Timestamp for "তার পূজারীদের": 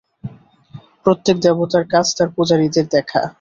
2.17-2.85